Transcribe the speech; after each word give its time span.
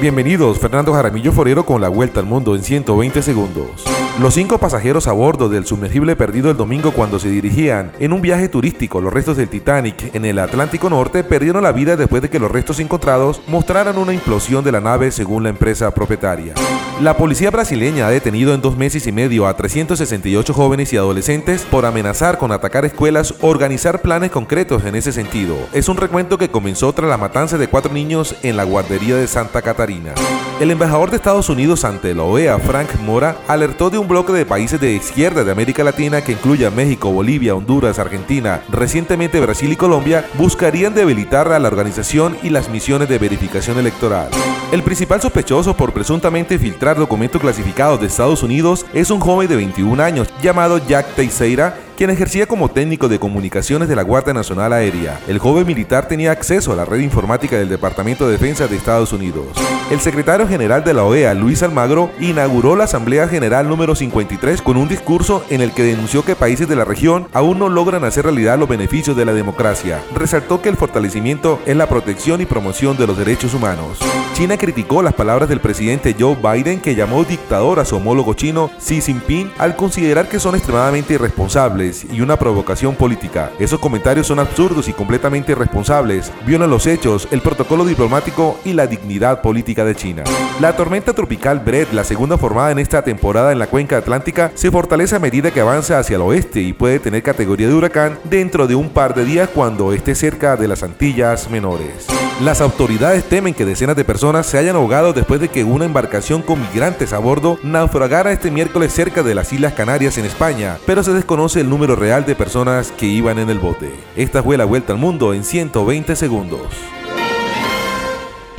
Bienvenidos, 0.00 0.58
Fernando 0.58 0.94
Jaramillo 0.94 1.30
Forero 1.30 1.66
con 1.66 1.82
la 1.82 1.90
vuelta 1.90 2.20
al 2.20 2.26
mundo 2.26 2.56
en 2.56 2.62
120 2.62 3.20
segundos. 3.20 3.84
Los 4.18 4.32
cinco 4.32 4.56
pasajeros 4.56 5.06
a 5.06 5.12
bordo 5.12 5.50
del 5.50 5.66
sumergible 5.66 6.16
perdido 6.16 6.50
el 6.50 6.56
domingo 6.56 6.92
cuando 6.92 7.18
se 7.18 7.28
dirigían 7.28 7.92
en 8.00 8.14
un 8.14 8.22
viaje 8.22 8.48
turístico 8.48 9.02
los 9.02 9.12
restos 9.12 9.36
del 9.36 9.50
Titanic 9.50 10.14
en 10.14 10.24
el 10.24 10.38
Atlántico 10.38 10.88
Norte 10.88 11.22
perdieron 11.22 11.64
la 11.64 11.72
vida 11.72 11.96
después 11.96 12.22
de 12.22 12.30
que 12.30 12.38
los 12.38 12.50
restos 12.50 12.80
encontrados 12.80 13.42
mostraran 13.46 13.98
una 13.98 14.14
implosión 14.14 14.64
de 14.64 14.72
la 14.72 14.80
nave 14.80 15.10
según 15.10 15.42
la 15.42 15.50
empresa 15.50 15.90
propietaria. 15.90 16.54
La 17.00 17.16
policía 17.16 17.50
brasileña 17.50 18.06
ha 18.06 18.10
detenido 18.10 18.52
en 18.52 18.60
dos 18.60 18.76
meses 18.76 19.06
y 19.06 19.12
medio 19.12 19.46
a 19.46 19.56
368 19.56 20.52
jóvenes 20.52 20.92
y 20.92 20.98
adolescentes 20.98 21.62
por 21.62 21.86
amenazar 21.86 22.36
con 22.36 22.52
atacar 22.52 22.84
escuelas 22.84 23.32
o 23.40 23.48
organizar 23.48 24.02
planes 24.02 24.30
concretos 24.30 24.84
en 24.84 24.94
ese 24.94 25.10
sentido. 25.10 25.56
Es 25.72 25.88
un 25.88 25.96
recuento 25.96 26.36
que 26.36 26.50
comenzó 26.50 26.92
tras 26.92 27.08
la 27.08 27.16
matanza 27.16 27.56
de 27.56 27.68
cuatro 27.68 27.90
niños 27.94 28.36
en 28.42 28.58
la 28.58 28.64
guardería 28.64 29.16
de 29.16 29.26
Santa 29.28 29.62
Catarina. 29.62 30.12
El 30.60 30.70
embajador 30.70 31.08
de 31.08 31.16
Estados 31.16 31.48
Unidos 31.48 31.86
ante 31.86 32.14
la 32.14 32.24
OEA, 32.24 32.58
Frank 32.58 32.90
Mora, 33.00 33.38
alertó 33.48 33.88
de 33.88 33.96
un 33.96 34.06
bloque 34.06 34.34
de 34.34 34.44
países 34.44 34.78
de 34.78 34.92
izquierda 34.92 35.42
de 35.42 35.52
América 35.52 35.82
Latina 35.82 36.20
que 36.20 36.32
incluye 36.32 36.66
a 36.66 36.70
México, 36.70 37.10
Bolivia, 37.10 37.54
Honduras, 37.54 37.98
Argentina, 37.98 38.60
recientemente 38.68 39.40
Brasil 39.40 39.72
y 39.72 39.76
Colombia, 39.76 40.26
buscarían 40.36 40.92
debilitar 40.92 41.50
a 41.50 41.58
la 41.58 41.68
organización 41.68 42.36
y 42.42 42.50
las 42.50 42.68
misiones 42.68 43.08
de 43.08 43.16
verificación 43.16 43.78
electoral. 43.78 44.28
El 44.70 44.82
principal 44.82 45.22
sospechoso 45.22 45.74
por 45.74 45.94
presuntamente 45.94 46.58
filtrar 46.58 46.89
documentos 46.96 47.40
clasificados 47.40 48.00
de 48.00 48.06
Estados 48.06 48.42
Unidos 48.42 48.86
es 48.92 49.10
un 49.10 49.20
joven 49.20 49.48
de 49.48 49.56
21 49.56 50.02
años 50.02 50.28
llamado 50.42 50.78
Jack 50.78 51.14
Teixeira, 51.14 51.76
quien 52.00 52.08
ejercía 52.08 52.46
como 52.46 52.70
técnico 52.70 53.10
de 53.10 53.18
comunicaciones 53.18 53.86
de 53.86 53.94
la 53.94 54.00
Guardia 54.00 54.32
Nacional 54.32 54.72
Aérea. 54.72 55.20
El 55.28 55.38
joven 55.38 55.66
militar 55.66 56.08
tenía 56.08 56.32
acceso 56.32 56.72
a 56.72 56.76
la 56.76 56.86
red 56.86 57.00
informática 57.00 57.58
del 57.58 57.68
Departamento 57.68 58.24
de 58.24 58.32
Defensa 58.32 58.66
de 58.66 58.74
Estados 58.74 59.12
Unidos. 59.12 59.48
El 59.90 60.00
secretario 60.00 60.48
general 60.48 60.82
de 60.82 60.94
la 60.94 61.04
OEA, 61.04 61.34
Luis 61.34 61.62
Almagro, 61.62 62.10
inauguró 62.18 62.74
la 62.74 62.84
Asamblea 62.84 63.28
General 63.28 63.68
número 63.68 63.94
53 63.94 64.62
con 64.62 64.78
un 64.78 64.88
discurso 64.88 65.44
en 65.50 65.60
el 65.60 65.72
que 65.72 65.82
denunció 65.82 66.24
que 66.24 66.36
países 66.36 66.68
de 66.68 66.76
la 66.76 66.86
región 66.86 67.26
aún 67.34 67.58
no 67.58 67.68
logran 67.68 68.04
hacer 68.04 68.24
realidad 68.24 68.58
los 68.58 68.68
beneficios 68.68 69.14
de 69.14 69.26
la 69.26 69.34
democracia. 69.34 70.00
Resaltó 70.14 70.62
que 70.62 70.70
el 70.70 70.76
fortalecimiento 70.76 71.60
es 71.66 71.76
la 71.76 71.86
protección 71.86 72.40
y 72.40 72.46
promoción 72.46 72.96
de 72.96 73.08
los 73.08 73.18
derechos 73.18 73.52
humanos. 73.52 73.98
China 74.32 74.56
criticó 74.56 75.02
las 75.02 75.12
palabras 75.12 75.50
del 75.50 75.60
presidente 75.60 76.16
Joe 76.18 76.34
Biden 76.36 76.80
que 76.80 76.94
llamó 76.94 77.24
dictador 77.24 77.78
a 77.78 77.84
su 77.84 77.96
homólogo 77.96 78.32
chino 78.32 78.70
Xi 78.78 79.02
Jinping 79.02 79.52
al 79.58 79.76
considerar 79.76 80.30
que 80.30 80.40
son 80.40 80.54
extremadamente 80.54 81.12
irresponsables 81.12 81.89
y 82.12 82.20
una 82.20 82.38
provocación 82.38 82.94
política. 82.94 83.50
Esos 83.58 83.80
comentarios 83.80 84.26
son 84.26 84.38
absurdos 84.38 84.88
y 84.88 84.92
completamente 84.92 85.52
irresponsables, 85.52 86.32
violan 86.46 86.70
los 86.70 86.86
hechos, 86.86 87.28
el 87.30 87.40
protocolo 87.40 87.84
diplomático 87.84 88.58
y 88.64 88.72
la 88.72 88.86
dignidad 88.86 89.42
política 89.42 89.84
de 89.84 89.94
China. 89.94 90.24
La 90.60 90.76
tormenta 90.76 91.12
tropical 91.12 91.60
Brett, 91.60 91.92
la 91.92 92.04
segunda 92.04 92.38
formada 92.38 92.70
en 92.70 92.78
esta 92.78 93.02
temporada 93.02 93.52
en 93.52 93.58
la 93.58 93.66
cuenca 93.66 93.96
atlántica, 93.96 94.52
se 94.54 94.70
fortalece 94.70 95.16
a 95.16 95.20
medida 95.20 95.50
que 95.50 95.60
avanza 95.60 95.98
hacia 95.98 96.16
el 96.16 96.22
oeste 96.22 96.60
y 96.60 96.72
puede 96.72 97.00
tener 97.00 97.22
categoría 97.22 97.68
de 97.68 97.74
huracán 97.74 98.18
dentro 98.24 98.66
de 98.66 98.74
un 98.74 98.90
par 98.90 99.14
de 99.14 99.24
días 99.24 99.48
cuando 99.48 99.92
esté 99.92 100.14
cerca 100.14 100.56
de 100.56 100.68
las 100.68 100.82
Antillas 100.82 101.50
menores. 101.50 102.06
Las 102.42 102.62
autoridades 102.62 103.24
temen 103.24 103.52
que 103.52 103.66
decenas 103.66 103.96
de 103.96 104.04
personas 104.04 104.46
se 104.46 104.56
hayan 104.56 104.74
ahogado 104.74 105.12
después 105.12 105.42
de 105.42 105.48
que 105.48 105.62
una 105.62 105.84
embarcación 105.84 106.40
con 106.40 106.58
migrantes 106.58 107.12
a 107.12 107.18
bordo 107.18 107.58
naufragara 107.62 108.32
este 108.32 108.50
miércoles 108.50 108.94
cerca 108.94 109.22
de 109.22 109.34
las 109.34 109.52
Islas 109.52 109.74
Canarias 109.74 110.16
en 110.16 110.24
España, 110.24 110.78
pero 110.86 111.02
se 111.02 111.12
desconoce 111.12 111.60
el 111.60 111.68
número 111.80 111.96
real 111.96 112.26
de 112.26 112.34
personas 112.34 112.92
que 112.92 113.06
iban 113.06 113.38
en 113.38 113.48
el 113.48 113.58
bote. 113.58 113.90
Esta 114.14 114.42
fue 114.42 114.58
la 114.58 114.66
vuelta 114.66 114.92
al 114.92 114.98
mundo 114.98 115.32
en 115.32 115.42
120 115.42 116.14
segundos. 116.14 116.60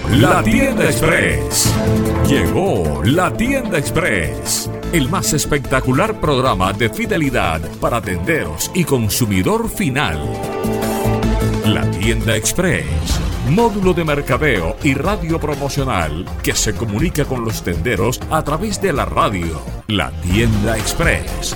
La 0.10 0.42
tienda 0.42 0.86
express. 0.86 1.72
Llegó 2.28 3.04
la 3.04 3.32
tienda 3.32 3.78
express. 3.78 4.72
El 4.92 5.08
más 5.08 5.34
espectacular 5.34 6.20
programa 6.20 6.74
de 6.74 6.90
fidelidad 6.90 7.62
para 7.80 8.02
tenderos 8.02 8.72
y 8.74 8.86
consumidor 8.86 9.70
final. 9.70 10.20
La 11.64 11.84
tienda 11.92 12.36
express 12.36 12.88
módulo 13.52 13.94
de 13.94 14.04
mercadeo 14.04 14.78
y 14.82 14.96
radio 14.96 15.40
promocional 15.40 16.26
que 16.42 16.56
se 16.56 16.74
comunica 16.74 17.26
con 17.26 17.46
los 17.46 17.62
tenderos 17.62 18.20
a 18.32 18.44
través 18.44 18.82
de 18.82 18.94
la 18.94 19.06
radio. 19.06 19.62
La 19.88 20.10
tienda 20.22 20.76
express. 20.78 21.56